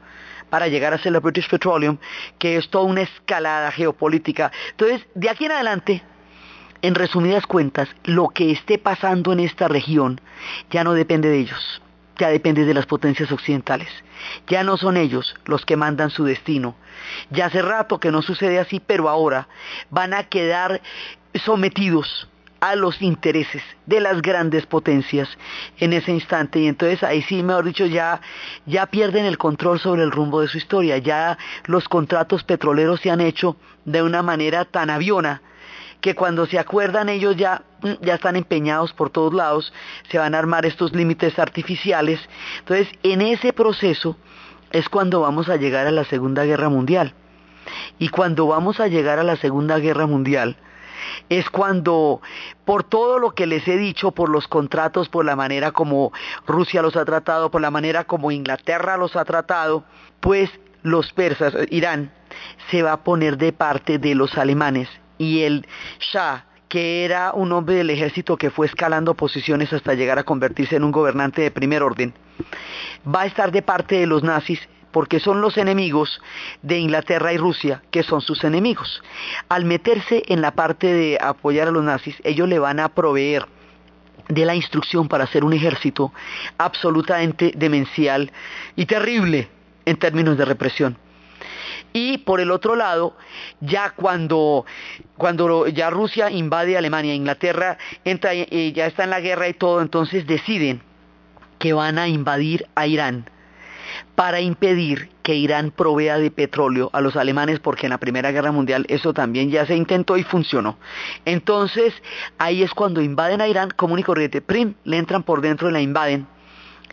[0.49, 1.97] para llegar a ser la British Petroleum,
[2.37, 4.51] que es toda una escalada geopolítica.
[4.69, 6.03] Entonces, de aquí en adelante,
[6.83, 10.21] en resumidas cuentas, lo que esté pasando en esta región
[10.69, 11.81] ya no depende de ellos,
[12.19, 13.87] ya depende de las potencias occidentales.
[14.47, 16.75] Ya no son ellos los que mandan su destino.
[17.31, 19.47] Ya hace rato que no sucede así, pero ahora
[19.89, 20.81] van a quedar
[21.33, 22.27] sometidos
[22.63, 25.28] a los intereses de las grandes potencias
[25.80, 28.21] en ese instante y entonces ahí sí, mejor dicho, ya,
[28.65, 33.12] ya pierden el control sobre el rumbo de su historia, ya los contratos petroleros se
[33.12, 35.41] han hecho de una manera tan aviona
[35.99, 37.63] que cuando se acuerdan ellos ya,
[37.99, 39.73] ya están empeñados por todos lados,
[40.10, 42.21] se van a armar estos límites artificiales.
[42.60, 44.15] Entonces, en ese proceso
[44.71, 47.13] es cuando vamos a llegar a la Segunda Guerra Mundial.
[47.99, 50.56] Y cuando vamos a llegar a la Segunda Guerra Mundial,
[51.29, 52.21] es cuando,
[52.65, 56.11] por todo lo que les he dicho, por los contratos, por la manera como
[56.45, 59.83] Rusia los ha tratado, por la manera como Inglaterra los ha tratado,
[60.19, 60.49] pues
[60.83, 62.11] los persas, Irán,
[62.69, 64.89] se va a poner de parte de los alemanes.
[65.17, 65.65] Y el
[65.99, 70.75] Shah, que era un hombre del ejército que fue escalando posiciones hasta llegar a convertirse
[70.75, 72.13] en un gobernante de primer orden,
[73.07, 74.59] va a estar de parte de los nazis
[74.93, 76.21] porque son los enemigos
[76.62, 79.01] de Inglaterra y Rusia, que son sus enemigos.
[79.49, 83.47] Al meterse en la parte de apoyar a los nazis, ellos le van a proveer
[84.29, 86.13] de la instrucción para hacer un ejército
[86.58, 88.32] absolutamente demencial
[88.75, 89.49] y terrible
[89.86, 90.97] en términos de represión.
[91.91, 93.17] Y por el otro lado,
[93.62, 94.65] ya cuando,
[95.17, 100.27] cuando ya Rusia invade Alemania, Inglaterra entra ya está en la guerra y todo, entonces
[100.27, 100.82] deciden
[101.58, 103.25] que van a invadir a Irán
[104.15, 108.51] para impedir que Irán provea de petróleo a los alemanes porque en la Primera Guerra
[108.51, 110.77] Mundial eso también ya se intentó y funcionó.
[111.25, 111.93] Entonces
[112.38, 115.73] ahí es cuando invaden a Irán común y corriente, prim, le entran por dentro y
[115.73, 116.27] la invaden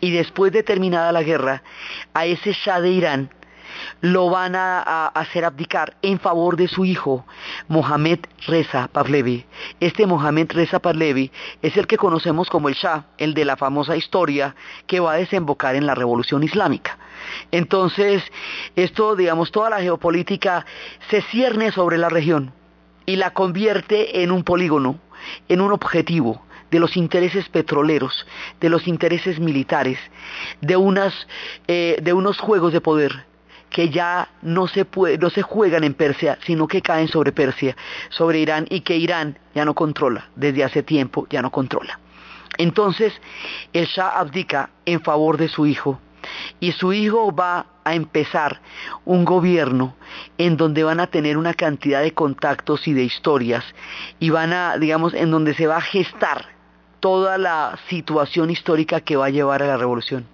[0.01, 1.63] y después de terminada la guerra
[2.15, 3.31] a ese Shah de Irán
[4.01, 7.27] lo van a, hacer abdicar en favor de su hijo,
[7.69, 9.45] Mohamed Reza Pahlavi.
[9.81, 11.31] Este Mohamed Reza Pahlavi
[11.63, 14.55] es el que conocemos como el Shah, el de la famosa historia
[14.87, 16.99] que va a desembocar en la revolución islámica.
[17.51, 18.23] Entonces,
[18.77, 20.65] esto, digamos, toda la geopolítica
[21.11, 22.53] se cierne sobre la región
[23.07, 24.99] y la convierte en un polígono
[25.49, 28.27] en un objetivo de los intereses petroleros,
[28.61, 29.99] de los intereses militares,
[30.61, 31.27] de, unas,
[31.67, 33.27] eh, de unos juegos de poder
[33.71, 37.77] que ya no se, puede, no se juegan en Persia, sino que caen sobre Persia,
[38.11, 41.99] sobre Irán, y que Irán ya no controla, desde hace tiempo ya no controla.
[42.59, 43.15] Entonces,
[43.73, 46.01] el Shah abdica en favor de su hijo,
[46.59, 48.61] y su hijo va a empezar
[49.07, 49.95] un gobierno
[50.37, 53.65] en donde van a tener una cantidad de contactos y de historias,
[54.19, 56.47] y van a, digamos, en donde se va a gestar
[56.99, 60.27] toda la situación histórica que va a llevar a la revolución.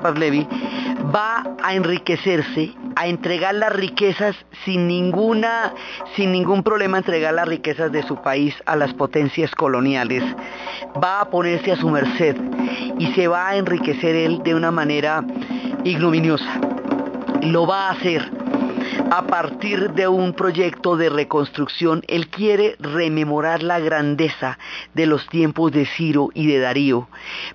[0.00, 0.46] Pahlavi,
[1.14, 5.72] va a enriquecerse, a entregar las riquezas sin ninguna,
[6.16, 10.22] sin ningún problema, entregar las riquezas de su país a las potencias coloniales.
[11.02, 12.36] Va a ponerse a su merced
[12.98, 15.24] y se va a enriquecer él de una manera
[15.84, 16.60] ignominiosa.
[17.42, 18.30] Lo va a hacer
[19.16, 24.58] a partir de un proyecto de reconstrucción, él quiere rememorar la grandeza
[24.92, 27.08] de los tiempos de Ciro y de Darío,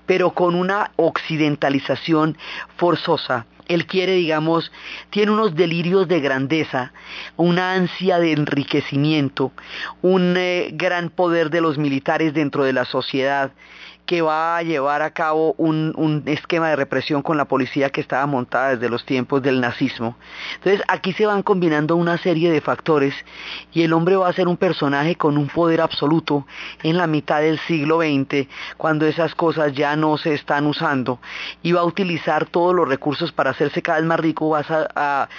[0.05, 2.37] pero con una occidentalización
[2.77, 3.45] forzosa.
[3.67, 4.71] Él quiere, digamos,
[5.09, 6.93] tiene unos delirios de grandeza,
[7.35, 9.51] una ansia de enriquecimiento,
[10.01, 13.51] un eh, gran poder de los militares dentro de la sociedad
[14.05, 18.25] que va a llevar a cabo un, esquema de represión con la policía que estaba
[18.25, 20.17] montada desde los tiempos del nazismo.
[20.55, 23.13] Entonces aquí se van combinando una serie de factores
[23.71, 26.47] y el hombre va a ser un personaje con un poder absoluto
[26.81, 31.19] en la mitad del siglo XX, cuando esas cosas ya no se están usando,
[31.61, 35.29] y va a utilizar todos los recursos para hacerse cada vez más rico, va a,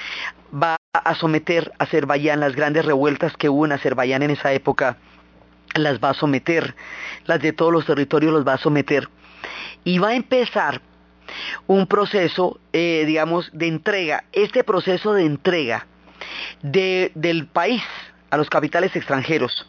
[0.54, 4.96] va a someter a Azerbaiyán las grandes revueltas que hubo en Azerbaiyán en esa época
[5.74, 6.74] las va a someter,
[7.26, 9.08] las de todos los territorios los va a someter.
[9.84, 10.80] Y va a empezar
[11.66, 14.24] un proceso, eh, digamos, de entrega.
[14.32, 15.86] Este proceso de entrega
[16.62, 17.82] del país
[18.30, 19.66] a los capitales extranjeros,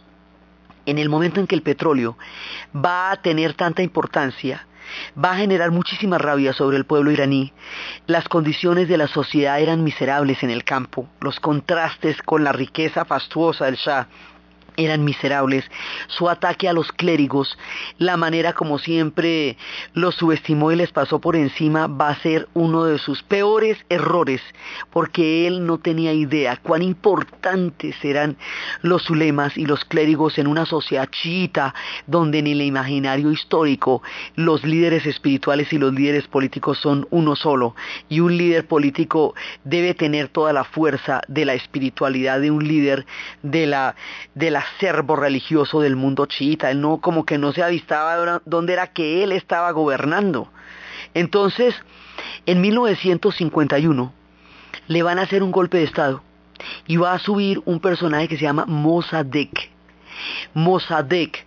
[0.85, 2.17] en el momento en que el petróleo
[2.75, 4.67] va a tener tanta importancia,
[5.23, 7.53] va a generar muchísima rabia sobre el pueblo iraní.
[8.07, 13.05] Las condiciones de la sociedad eran miserables en el campo, los contrastes con la riqueza
[13.05, 14.07] fastuosa del Shah
[14.77, 15.65] eran miserables,
[16.07, 17.57] su ataque a los clérigos,
[17.97, 19.57] la manera como siempre
[19.93, 24.41] los subestimó y les pasó por encima va a ser uno de sus peores errores,
[24.91, 28.38] porque él no tenía idea cuán importantes eran
[28.81, 31.73] los ulemas y los clérigos en una sociedad chiita,
[32.07, 34.01] donde en el imaginario histórico
[34.36, 37.75] los líderes espirituales y los líderes políticos son uno solo,
[38.10, 43.05] y un líder político debe tener toda la fuerza de la espiritualidad de un líder
[43.43, 43.95] de la,
[44.36, 48.74] de la acervo religioso del mundo chiita, él no como que no se avistaba dónde
[48.74, 50.50] era que él estaba gobernando.
[51.13, 51.76] Entonces,
[52.45, 54.13] en 1951
[54.88, 56.24] le van a hacer un golpe de estado
[56.88, 59.69] y va a subir un personaje que se llama Mossadegh.
[60.54, 61.45] Mossadegh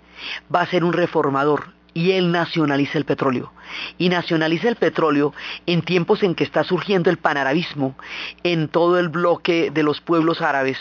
[0.55, 3.53] va a ser un reformador y él nacionaliza el petróleo.
[3.99, 5.33] Y nacionaliza el petróleo
[5.67, 7.97] en tiempos en que está surgiendo el panarabismo
[8.43, 10.79] en todo el bloque de los pueblos árabes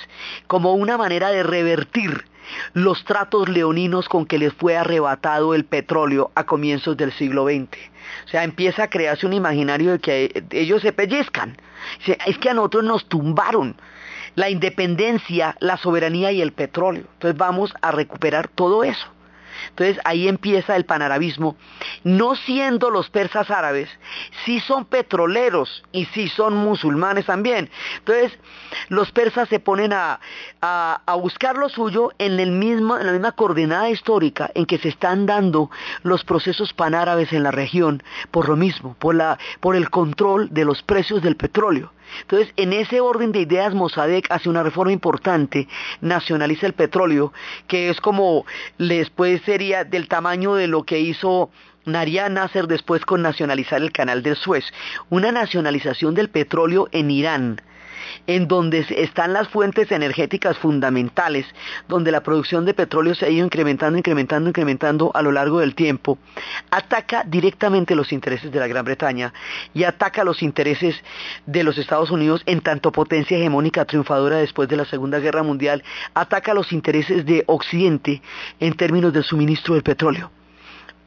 [0.48, 2.26] como una manera de revertir
[2.74, 7.78] los tratos leoninos con que les fue arrebatado el petróleo a comienzos del siglo XX.
[8.26, 11.58] O sea, empieza a crearse un imaginario de que ellos se pellizcan.
[12.26, 13.76] Es que a nosotros nos tumbaron
[14.36, 17.06] la independencia, la soberanía y el petróleo.
[17.14, 19.08] Entonces vamos a recuperar todo eso.
[19.70, 21.56] Entonces ahí empieza el panarabismo,
[22.04, 23.90] no siendo los persas árabes,
[24.46, 27.70] sí son petroleros y sí son musulmanes también.
[28.00, 28.38] Entonces
[28.90, 30.20] los persas se ponen a,
[31.20, 35.26] buscar lo suyo en, el mismo, en la misma coordenada histórica en que se están
[35.26, 35.70] dando
[36.04, 40.66] los procesos panárabes en la región, por lo mismo, por, la, por el control de
[40.66, 41.92] los precios del petróleo.
[42.22, 45.68] Entonces, en ese orden de ideas, Mossadegh hace una reforma importante,
[46.02, 47.34] nacionaliza el petróleo,
[47.68, 48.46] que es como
[48.78, 51.50] después sería del tamaño de lo que hizo
[51.86, 54.64] haría Nasser después con nacionalizar el canal del Suez,
[55.10, 57.62] una nacionalización del petróleo en Irán
[58.28, 61.46] en donde están las fuentes energéticas fundamentales,
[61.88, 65.76] donde la producción de petróleo se ha ido incrementando, incrementando, incrementando a lo largo del
[65.76, 66.18] tiempo,
[66.72, 69.34] ataca directamente los intereses de la Gran Bretaña
[69.74, 70.96] y ataca los intereses
[71.46, 75.84] de los Estados Unidos en tanto potencia hegemónica triunfadora después de la Segunda Guerra Mundial,
[76.14, 78.22] ataca los intereses de Occidente
[78.60, 80.32] en términos del suministro del petróleo.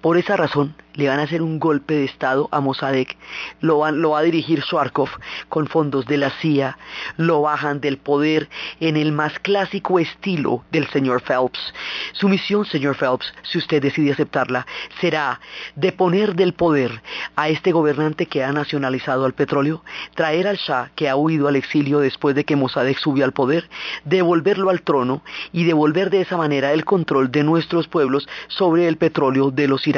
[0.07, 3.17] Por esa razón, le van a hacer un golpe de Estado a Mossadegh,
[3.61, 5.11] lo, va a dirigir Schwarzkopf
[5.49, 6.79] con fondos de la CIA,
[7.17, 11.75] lo bajan del poder en el más clásico estilo del señor Phelps.
[12.13, 14.65] Su misión, señor Phelps, si usted decide aceptarla,
[15.01, 15.41] será
[15.75, 17.03] deponer del poder
[17.35, 19.83] a este gobernante que ha nacionalizado el petróleo,
[20.15, 23.69] traer al Shah que ha huido al exilio después de que Mossadegh subió al poder,
[24.05, 28.99] devolverlo al trono y devolver de esa manera el control de nuestros pueblos sobre el
[28.99, 29.96] petróleo de los iraníes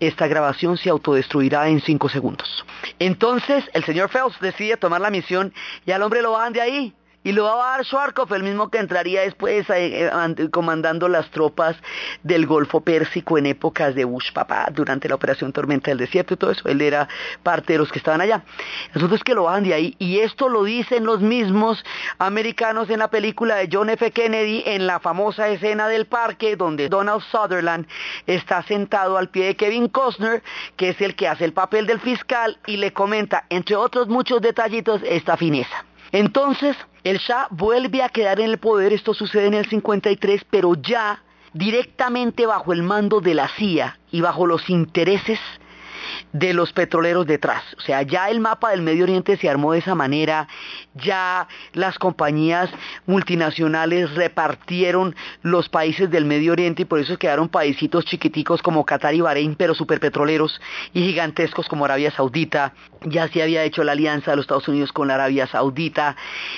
[0.00, 2.64] esta grabación se autodestruirá en cinco segundos.
[2.98, 5.52] Entonces el señor Phelps decide tomar la misión
[5.84, 6.94] y al hombre lo bajan de ahí
[7.26, 11.28] y lo va a dar Schwarzkopf, el mismo que entraría después eh, eh, comandando las
[11.32, 11.74] tropas
[12.22, 16.36] del Golfo Pérsico en épocas de Bush papá, durante la operación Tormenta del Desierto y
[16.36, 16.68] todo eso.
[16.68, 17.08] Él era
[17.42, 18.44] parte de los que estaban allá.
[18.94, 21.84] Nosotros que lo van de ahí, y esto lo dicen los mismos
[22.18, 24.12] americanos en la película de John F.
[24.12, 27.88] Kennedy, en la famosa escena del parque, donde Donald Sutherland
[28.28, 30.44] está sentado al pie de Kevin Costner,
[30.76, 34.40] que es el que hace el papel del fiscal, y le comenta, entre otros muchos
[34.40, 35.84] detallitos, esta fineza.
[36.12, 40.74] Entonces, el Shah vuelve a quedar en el poder, esto sucede en el 53, pero
[40.74, 45.40] ya directamente bajo el mando de la CIA y bajo los intereses
[46.32, 47.62] de los petroleros detrás.
[47.78, 50.48] O sea, ya el mapa del Medio Oriente se armó de esa manera,
[50.94, 52.70] ya las compañías
[53.06, 59.14] multinacionales repartieron los países del Medio Oriente y por eso quedaron paisitos chiquiticos como Qatar
[59.14, 60.60] y Bahrein, pero superpetroleros
[60.92, 62.72] y gigantescos como Arabia Saudita.
[63.02, 66.16] Ya se había hecho la alianza de los Estados Unidos con Arabia Saudita,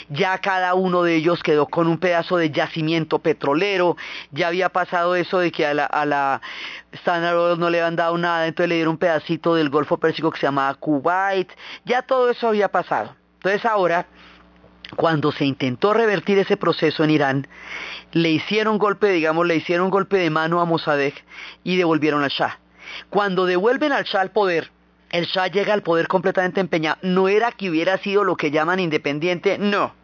[0.08, 3.96] ya cada uno de ellos quedó con un pedazo de yacimiento petrolero,
[4.32, 6.40] ya había pasado eso de que a la
[6.92, 10.40] Standard no le habían dado nada, entonces le dieron un pedacito del Golfo Pérsico que
[10.40, 11.50] se llamaba Kuwait,
[11.84, 13.14] ya todo eso había pasado.
[13.34, 14.06] Entonces ahora,
[14.96, 17.46] cuando se intentó revertir ese proceso en Irán,
[18.12, 21.14] le hicieron golpe, digamos, le hicieron golpe de mano a Mossadegh
[21.62, 22.58] y devolvieron al Shah.
[23.10, 24.70] Cuando devuelven al Shah al poder,
[25.10, 26.98] el Shah llega al poder completamente empeñado.
[27.02, 29.94] No era que hubiera sido lo que llaman independiente, no.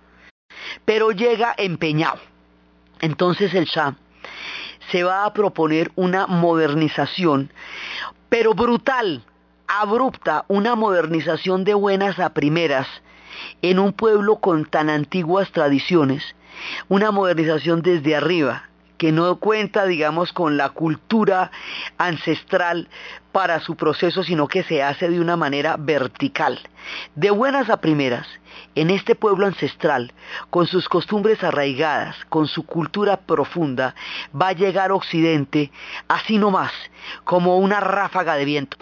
[0.85, 2.21] Pero llega empeñado.
[3.01, 3.97] Entonces el Shah
[4.91, 7.51] se va a proponer una modernización,
[8.29, 9.25] pero brutal,
[9.67, 12.87] abrupta, una modernización de buenas a primeras
[13.63, 16.23] en un pueblo con tan antiguas tradiciones,
[16.89, 18.69] una modernización desde arriba,
[19.05, 21.51] que no cuenta, digamos, con la cultura
[21.99, 22.89] ancestral
[23.33, 26.59] para su proceso, sino que se hace de una manera vertical.
[27.15, 28.27] De buenas a primeras,
[28.75, 30.15] en este pueblo ancestral,
[30.49, 33.95] con sus costumbres arraigadas, con su cultura profunda,
[34.35, 35.71] va a llegar Occidente
[36.09, 36.73] así nomás,
[37.25, 38.79] como una ráfaga de viento.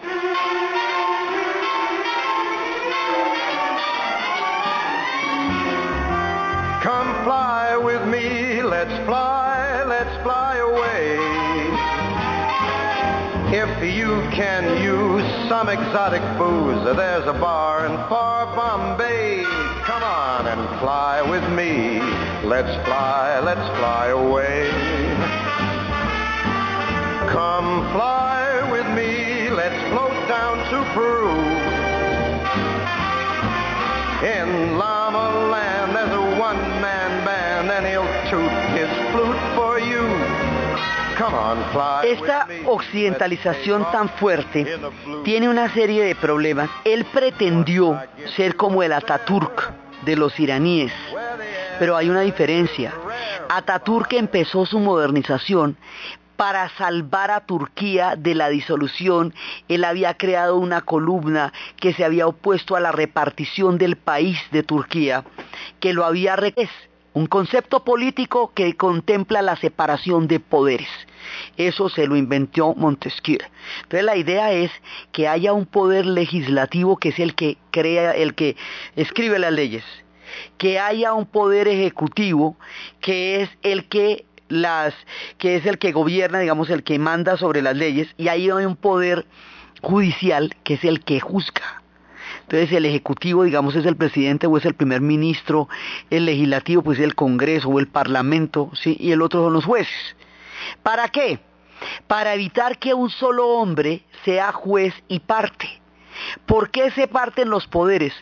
[13.85, 19.43] You can use some exotic booze, there's a bar in far Bombay.
[19.83, 21.99] Come on and fly with me.
[22.47, 24.71] Let's fly, let's fly away.
[27.29, 29.51] Come fly with me.
[29.51, 31.33] Let's float down to Peru.
[34.23, 39.52] In Llama Land, there's a one-man band, and he'll toot his flute
[42.05, 44.79] Esta occidentalización tan fuerte
[45.25, 46.71] tiene una serie de problemas.
[46.85, 48.01] Él pretendió
[48.37, 49.73] ser como el Ataturk
[50.05, 50.93] de los iraníes,
[51.79, 52.93] pero hay una diferencia.
[53.49, 55.77] Ataturk empezó su modernización
[56.37, 59.33] para salvar a Turquía de la disolución.
[59.69, 64.63] Él había creado una columna que se había opuesto a la repartición del país de
[64.65, 65.25] Turquía,
[65.79, 66.55] que lo había re-
[67.15, 70.89] un concepto político que contempla la separación de poderes.
[71.57, 73.39] Eso se lo inventó Montesquieu.
[73.83, 74.71] Entonces la idea es
[75.13, 78.57] que haya un poder legislativo que es el que crea, el que
[78.97, 79.85] escribe las leyes,
[80.59, 82.57] que haya un poder ejecutivo
[83.01, 84.95] que es el que las
[85.39, 88.65] que es el que gobierna, digamos, el que manda sobre las leyes y ahí hay
[88.65, 89.27] un poder
[89.81, 91.82] judicial que es el que juzga.
[92.43, 95.69] Entonces el ejecutivo, digamos, es el presidente o es el primer ministro,
[96.11, 98.97] el legislativo pues es el Congreso o el Parlamento, ¿sí?
[99.01, 100.17] y el otro son los jueces.
[100.83, 101.41] ¿Para qué?
[102.07, 105.81] para evitar que un solo hombre sea juez y parte.
[106.47, 108.13] ¿Por qué se parten los poderes?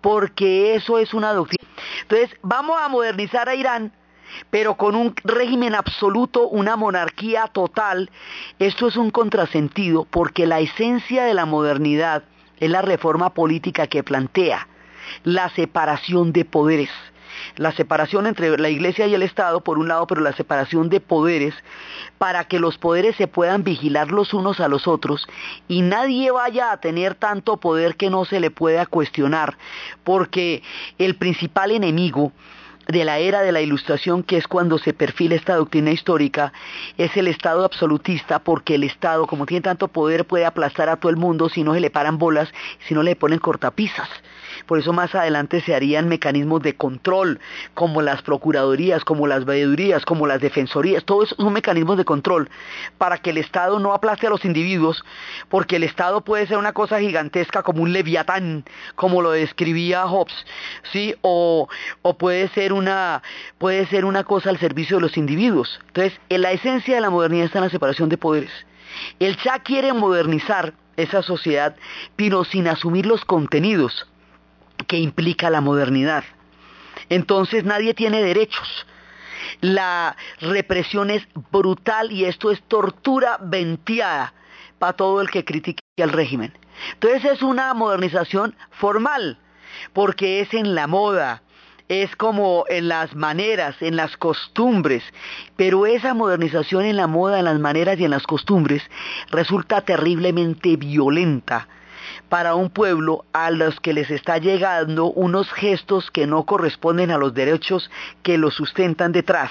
[0.00, 1.68] Porque eso es una doctrina.
[2.02, 3.92] Entonces, vamos a modernizar a Irán,
[4.50, 8.10] pero con un régimen absoluto, una monarquía total.
[8.58, 12.24] Esto es un contrasentido porque la esencia de la modernidad
[12.60, 14.68] es la reforma política que plantea
[15.24, 16.90] la separación de poderes.
[17.56, 21.00] La separación entre la iglesia y el Estado, por un lado, pero la separación de
[21.00, 21.54] poderes,
[22.18, 25.26] para que los poderes se puedan vigilar los unos a los otros
[25.68, 29.58] y nadie vaya a tener tanto poder que no se le pueda cuestionar,
[30.02, 30.62] porque
[30.98, 32.32] el principal enemigo
[32.86, 36.52] de la era de la ilustración, que es cuando se perfila esta doctrina histórica,
[36.96, 41.10] es el Estado absolutista, porque el Estado, como tiene tanto poder, puede aplastar a todo
[41.10, 42.52] el mundo si no se le paran bolas,
[42.86, 44.08] si no le ponen cortapisas.
[44.66, 47.40] Por eso más adelante se harían mecanismos de control,
[47.74, 52.48] como las procuradurías, como las veedurías, como las defensorías, todos son mecanismos de control
[52.98, 55.04] para que el Estado no aplaste a los individuos,
[55.48, 60.34] porque el Estado puede ser una cosa gigantesca como un leviatán, como lo describía Hobbes,
[60.92, 61.14] ¿sí?
[61.22, 61.68] O,
[62.18, 63.22] puede ser una
[63.58, 65.80] puede ser una cosa al servicio de los individuos.
[65.88, 68.50] Entonces, en la esencia de la modernidad está en la separación de poderes.
[69.18, 71.76] El Cha quiere modernizar esa sociedad,
[72.16, 74.06] pero sin asumir los contenidos
[74.86, 76.24] que implica la modernidad.
[77.08, 78.86] Entonces nadie tiene derechos.
[79.60, 84.34] La represión es brutal y esto es tortura venteada
[84.78, 86.52] para todo el que critique al régimen.
[86.94, 89.38] Entonces es una modernización formal,
[89.92, 91.42] porque es en la moda,
[91.88, 95.02] es como en las maneras, en las costumbres,
[95.56, 98.82] pero esa modernización en la moda, en las maneras y en las costumbres
[99.30, 101.68] resulta terriblemente violenta
[102.28, 107.18] para un pueblo a los que les está llegando unos gestos que no corresponden a
[107.18, 107.90] los derechos
[108.22, 109.50] que los sustentan detrás.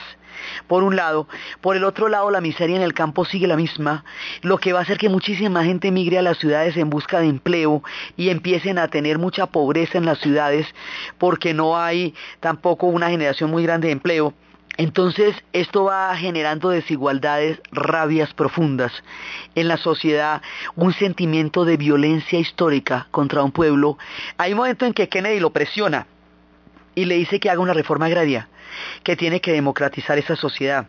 [0.68, 1.28] Por un lado,
[1.62, 4.04] por el otro lado la miseria en el campo sigue la misma,
[4.42, 7.28] lo que va a hacer que muchísima gente migre a las ciudades en busca de
[7.28, 7.84] empleo
[8.18, 10.68] y empiecen a tener mucha pobreza en las ciudades
[11.18, 14.34] porque no hay tampoco una generación muy grande de empleo.
[14.78, 18.92] Entonces esto va generando desigualdades, rabias profundas
[19.56, 20.42] en la sociedad,
[20.76, 23.98] un sentimiento de violencia histórica contra un pueblo.
[24.38, 26.08] Hay un momento en que Kennedy lo presiona
[26.94, 28.50] y le dice que haga una reforma agraria,
[29.04, 30.88] que tiene que democratizar esa sociedad.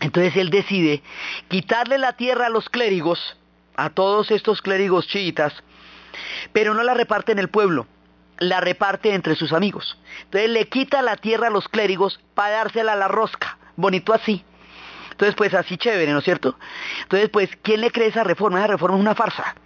[0.00, 1.02] Entonces él decide
[1.48, 3.36] quitarle la tierra a los clérigos,
[3.74, 5.52] a todos estos clérigos chiitas,
[6.52, 7.86] pero no la reparte en el pueblo
[8.38, 9.98] la reparte entre sus amigos.
[10.24, 13.58] Entonces le quita la tierra a los clérigos para dársela a la rosca.
[13.76, 14.44] Bonito así.
[15.10, 16.56] Entonces, pues así chévere, ¿no es cierto?
[17.02, 18.58] Entonces, pues, ¿quién le cree esa reforma?
[18.58, 19.56] Esa reforma es una farsa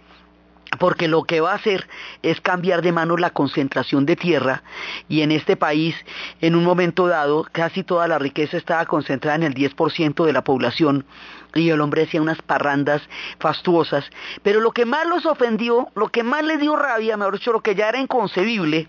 [0.79, 1.87] porque lo que va a hacer
[2.21, 4.63] es cambiar de mano la concentración de tierra
[5.07, 5.95] y en este país,
[6.41, 10.43] en un momento dado, casi toda la riqueza estaba concentrada en el 10% de la
[10.43, 11.05] población
[11.53, 13.01] y el hombre hacía unas parrandas
[13.39, 14.05] fastuosas,
[14.41, 17.61] pero lo que más los ofendió, lo que más les dio rabia, mejor dicho, lo
[17.61, 18.87] que ya era inconcebible,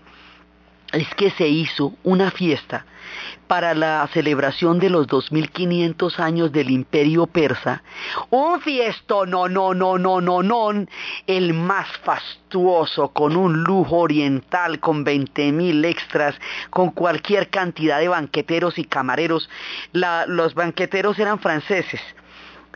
[0.91, 2.85] es que se hizo una fiesta
[3.47, 7.83] para la celebración de los 2500 años del imperio persa,
[8.29, 10.69] un fiesto no, no, no, no, no, no,
[11.27, 16.35] el más fastuoso, con un lujo oriental, con 20.000 extras,
[16.69, 19.49] con cualquier cantidad de banqueteros y camareros.
[19.91, 22.01] los banqueteros eran franceses,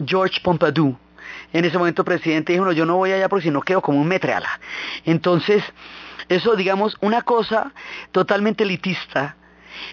[0.06, 0.98] George Pompidou,
[1.54, 4.00] en ese momento presidente dijo, no, yo no voy allá porque si no quedo como
[4.00, 4.60] un metreala.
[5.06, 5.64] Entonces,
[6.28, 7.74] eso, digamos, una cosa
[8.12, 9.36] totalmente elitista,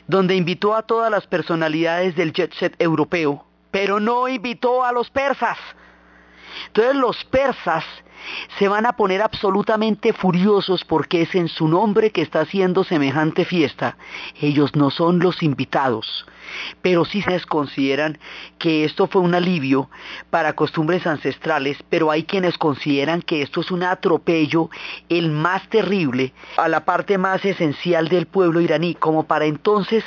[0.06, 5.10] donde invitó a todas las personalidades del jet set europeo, pero no invitó a los
[5.10, 5.58] persas.
[6.66, 7.84] Entonces los persas
[8.58, 13.44] se van a poner absolutamente furiosos porque es en su nombre que está haciendo semejante
[13.44, 13.96] fiesta.
[14.40, 16.26] Ellos no son los invitados,
[16.82, 18.18] pero sí se consideran
[18.58, 19.90] que esto fue un alivio
[20.30, 24.70] para costumbres ancestrales, pero hay quienes consideran que esto es un atropello,
[25.08, 30.04] el más terrible, a la parte más esencial del pueblo iraní, como para entonces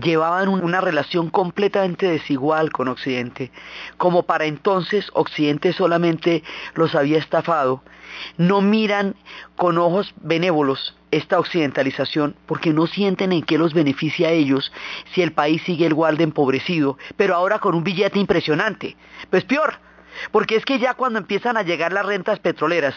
[0.00, 3.50] llevaban una relación completamente desigual con Occidente.
[3.96, 6.42] Como para entonces Occidente solamente
[6.74, 7.82] los había estafado,
[8.36, 9.14] no miran
[9.56, 14.72] con ojos benévolos esta occidentalización porque no sienten en qué los beneficia a ellos
[15.14, 18.96] si el país sigue igual de empobrecido, pero ahora con un billete impresionante.
[19.30, 19.74] Pues peor,
[20.30, 22.94] porque es que ya cuando empiezan a llegar las rentas petroleras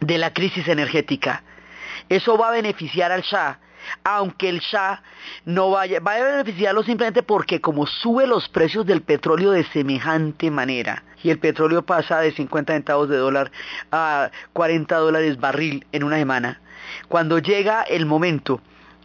[0.00, 1.44] de la crisis energética,
[2.08, 3.58] eso va a beneficiar al Shah
[4.04, 5.02] aunque el Shah
[5.44, 10.50] no vaya, va a beneficiarlo simplemente porque como sube los precios del petróleo de semejante
[10.50, 13.50] manera y el petróleo pasa de 50 centavos de dólar
[13.92, 16.60] a 40 dólares barril en una semana,
[17.08, 18.60] cuando llega el momento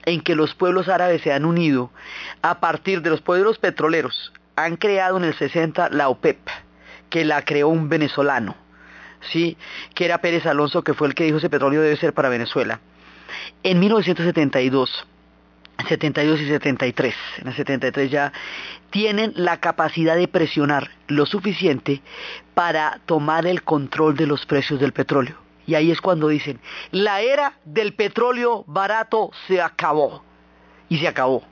[0.06, 1.92] en que los pueblos árabes se han unido
[2.42, 6.48] a partir de los pueblos petroleros, han creado en el 60 la OPEP,
[7.10, 8.56] que la creó un venezolano,
[9.32, 9.58] ¿sí?
[9.94, 12.80] que era Pérez Alonso, que fue el que dijo ese petróleo debe ser para Venezuela.
[13.64, 15.06] En 1972,
[15.88, 18.34] 72 y 73, en la 73 ya
[18.90, 22.02] tienen la capacidad de presionar lo suficiente
[22.54, 25.36] para tomar el control de los precios del petróleo.
[25.68, 26.60] Y ahí es cuando dicen,
[26.92, 30.24] la era del petróleo barato se acabó.
[30.88, 31.44] Y se acabó.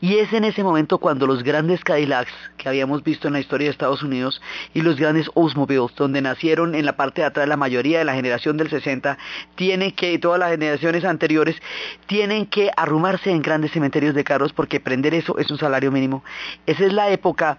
[0.00, 3.66] Y es en ese momento cuando los grandes Cadillacs que habíamos visto en la historia
[3.66, 4.40] de Estados Unidos
[4.74, 8.14] y los grandes Oldsmobiles, donde nacieron en la parte de atrás la mayoría de la
[8.14, 9.18] generación del 60,
[9.54, 11.56] tienen que, todas las generaciones anteriores,
[12.06, 16.24] tienen que arrumarse en grandes cementerios de carros porque prender eso es un salario mínimo.
[16.66, 17.58] Esa es la época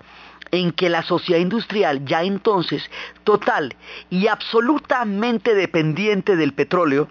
[0.51, 2.89] en que la sociedad industrial, ya entonces
[3.23, 3.75] total
[4.09, 7.09] y absolutamente dependiente del petróleo,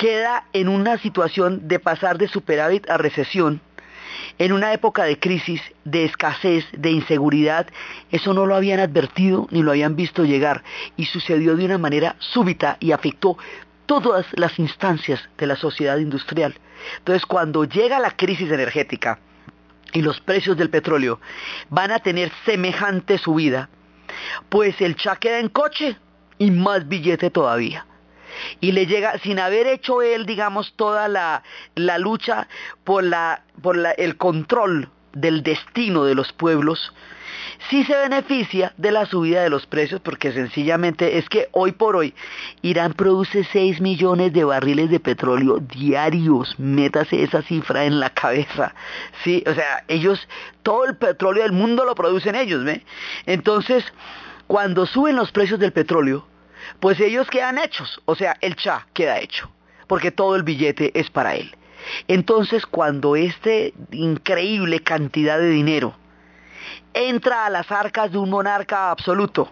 [0.00, 3.60] queda en una situación de pasar de superávit a recesión,
[4.38, 7.66] en una época de crisis, de escasez, de inseguridad,
[8.10, 10.64] eso no lo habían advertido ni lo habían visto llegar.
[10.96, 13.36] Y sucedió de una manera súbita y afectó
[13.84, 16.54] todas las instancias de la sociedad industrial.
[16.96, 19.18] Entonces, cuando llega la crisis energética
[19.92, 21.20] y los precios del petróleo
[21.68, 23.68] van a tener semejante subida,
[24.48, 25.98] pues el cha queda en coche
[26.38, 27.84] y más billete todavía
[28.60, 31.42] y le llega sin haber hecho él, digamos, toda la,
[31.74, 32.48] la lucha
[32.84, 36.92] por, la, por la, el control del destino de los pueblos,
[37.68, 41.96] sí se beneficia de la subida de los precios porque sencillamente es que hoy por
[41.96, 42.14] hoy
[42.62, 48.74] Irán produce 6 millones de barriles de petróleo diarios, métase esa cifra en la cabeza,
[49.24, 50.28] sí, o sea, ellos,
[50.62, 52.82] todo el petróleo del mundo lo producen ellos, ¿ve?
[53.26, 53.84] Entonces,
[54.46, 56.26] cuando suben los precios del petróleo,
[56.78, 59.50] pues ellos quedan hechos, o sea, el cha queda hecho,
[59.86, 61.54] porque todo el billete es para él.
[62.08, 63.50] Entonces, cuando esta
[63.90, 65.94] increíble cantidad de dinero
[66.92, 69.50] entra a las arcas de un monarca absoluto,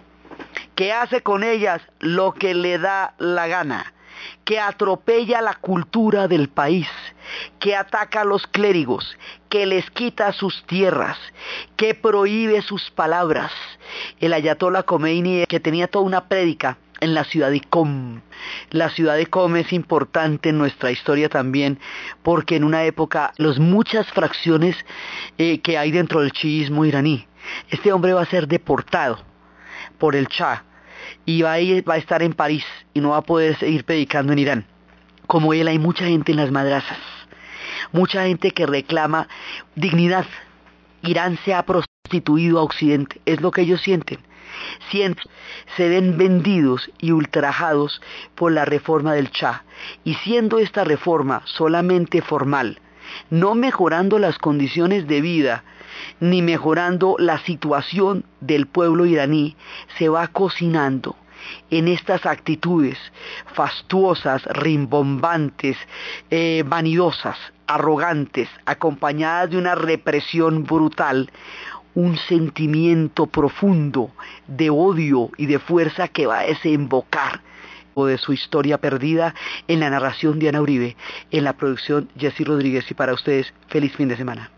[0.75, 3.93] que hace con ellas lo que le da la gana,
[4.45, 6.89] que atropella la cultura del país,
[7.59, 9.17] que ataca a los clérigos,
[9.49, 11.19] que les quita sus tierras,
[11.77, 13.53] que prohíbe sus palabras.
[14.21, 18.21] El ayatollah Khomeini, que tenía toda una prédica en la ciudad de Qom.
[18.71, 21.79] La ciudad de Qom es importante en nuestra historia también
[22.23, 24.77] porque en una época las muchas fracciones
[25.39, 27.27] eh, que hay dentro del chiismo iraní,
[27.71, 29.19] este hombre va a ser deportado
[29.99, 30.65] por el Shah
[31.25, 34.33] y va a, va a estar en París y no va a poder seguir predicando
[34.33, 34.67] en Irán.
[35.27, 36.99] Como él hay mucha gente en las madrazas,
[37.93, 39.29] mucha gente que reclama
[39.75, 40.27] dignidad.
[41.03, 44.28] Irán se ha prostituido a Occidente, es lo que ellos sienten
[45.77, 48.01] se ven vendidos y ultrajados
[48.35, 49.65] por la reforma del Shah,
[50.05, 52.81] y siendo esta reforma solamente formal,
[53.31, 55.65] no mejorando las condiciones de vida,
[56.21, 59.57] ni mejorando la situación del pueblo iraní,
[59.99, 61.17] se va cocinando
[61.71, 62.99] en estas actitudes
[63.55, 65.77] fastuosas, rimbombantes,
[66.31, 67.37] eh, vanidosas,
[67.67, 71.31] arrogantes, acompañadas de una represión brutal,
[71.99, 74.13] un sentimiento profundo
[74.47, 77.41] de odio y de fuerza que va a desembocar
[78.07, 79.35] de su historia perdida
[79.67, 80.97] en la narración de Ana Uribe,
[81.33, 84.53] en la producción Jessy Rodríguez y para ustedes feliz fin de semana.